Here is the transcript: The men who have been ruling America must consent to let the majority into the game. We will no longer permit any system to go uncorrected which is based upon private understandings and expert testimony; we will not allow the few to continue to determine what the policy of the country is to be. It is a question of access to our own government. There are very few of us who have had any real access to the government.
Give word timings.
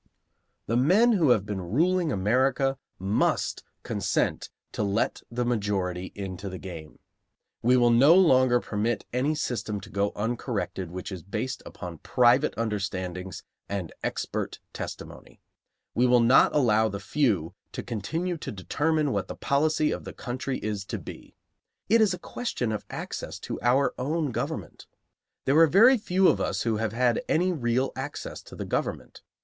The 0.65 0.75
men 0.75 1.11
who 1.11 1.29
have 1.29 1.45
been 1.45 1.61
ruling 1.61 2.11
America 2.11 2.79
must 2.97 3.63
consent 3.83 4.49
to 4.71 4.81
let 4.81 5.21
the 5.29 5.45
majority 5.45 6.11
into 6.15 6.49
the 6.49 6.57
game. 6.57 6.97
We 7.61 7.77
will 7.77 7.91
no 7.91 8.15
longer 8.15 8.59
permit 8.59 9.05
any 9.13 9.35
system 9.35 9.79
to 9.81 9.91
go 9.91 10.11
uncorrected 10.15 10.89
which 10.89 11.11
is 11.11 11.21
based 11.21 11.61
upon 11.67 11.99
private 11.99 12.55
understandings 12.57 13.43
and 13.69 13.93
expert 14.01 14.59
testimony; 14.73 15.39
we 15.93 16.07
will 16.07 16.19
not 16.19 16.55
allow 16.55 16.89
the 16.89 16.99
few 16.99 17.53
to 17.71 17.83
continue 17.83 18.37
to 18.37 18.51
determine 18.51 19.11
what 19.11 19.27
the 19.27 19.35
policy 19.35 19.91
of 19.91 20.03
the 20.03 20.13
country 20.13 20.57
is 20.61 20.83
to 20.85 20.97
be. 20.97 21.35
It 21.89 22.01
is 22.01 22.11
a 22.11 22.17
question 22.17 22.71
of 22.71 22.87
access 22.89 23.37
to 23.41 23.61
our 23.61 23.93
own 23.99 24.31
government. 24.31 24.87
There 25.45 25.59
are 25.59 25.67
very 25.67 25.99
few 25.99 26.27
of 26.27 26.41
us 26.41 26.63
who 26.63 26.77
have 26.77 26.91
had 26.91 27.21
any 27.29 27.51
real 27.51 27.91
access 27.95 28.41
to 28.49 28.55
the 28.55 28.65
government. 28.65 29.21